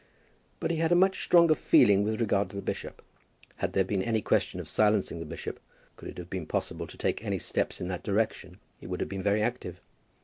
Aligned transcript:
But 0.59 0.71
he 0.71 0.77
had 0.77 0.91
a 0.91 0.95
much 0.95 1.23
stronger 1.23 1.53
feeling 1.53 2.03
with 2.03 2.19
regard 2.19 2.49
to 2.49 2.55
the 2.55 2.61
bishop. 2.63 3.03
Had 3.57 3.73
there 3.73 3.83
been 3.83 4.01
any 4.01 4.19
question 4.19 4.59
of 4.59 4.67
silencing 4.67 5.19
the 5.19 5.27
bishop, 5.27 5.59
could 5.95 6.09
it 6.09 6.17
have 6.17 6.27
been 6.27 6.47
possible 6.47 6.87
to 6.87 6.97
take 6.97 7.23
any 7.23 7.37
steps 7.37 7.79
in 7.79 7.87
that 7.89 8.01
direction, 8.01 8.57
he 8.79 8.87
would 8.87 8.99
have 8.99 9.09
been 9.09 9.21
very 9.21 9.43
active. 9.43 9.79